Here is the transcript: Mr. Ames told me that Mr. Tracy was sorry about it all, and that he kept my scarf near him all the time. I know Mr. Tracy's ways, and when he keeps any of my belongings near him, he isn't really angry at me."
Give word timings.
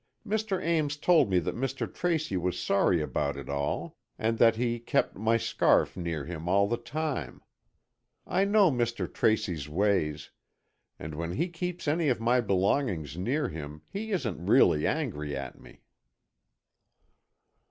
Mr. 0.27 0.59
Ames 0.59 0.97
told 0.97 1.29
me 1.29 1.37
that 1.37 1.53
Mr. 1.55 1.85
Tracy 1.87 2.35
was 2.35 2.59
sorry 2.59 3.03
about 3.03 3.37
it 3.37 3.47
all, 3.47 3.97
and 4.17 4.39
that 4.39 4.55
he 4.55 4.79
kept 4.79 5.15
my 5.15 5.37
scarf 5.37 5.95
near 5.95 6.25
him 6.25 6.49
all 6.49 6.67
the 6.67 6.75
time. 6.75 7.39
I 8.25 8.43
know 8.45 8.71
Mr. 8.71 9.05
Tracy's 9.05 9.69
ways, 9.69 10.31
and 10.97 11.13
when 11.13 11.33
he 11.33 11.49
keeps 11.49 11.87
any 11.87 12.09
of 12.09 12.19
my 12.19 12.41
belongings 12.41 13.15
near 13.15 13.49
him, 13.49 13.83
he 13.91 14.11
isn't 14.11 14.43
really 14.43 14.87
angry 14.87 15.37
at 15.37 15.61
me." 15.61 15.83